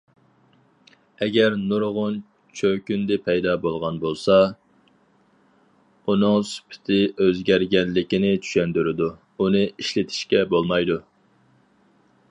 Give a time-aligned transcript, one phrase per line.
[1.25, 2.15] ئەگەر نۇرغۇن
[2.61, 4.39] چۆكۈندى پەيدا بولغان بولسا،
[6.07, 9.11] ئۇنىڭ سۈپىتى ئۆزگەرگەنلىكىنى چۈشەندۈرىدۇ،
[9.45, 10.99] ئۇنى ئىشلىتىشكە بولمايدۇ.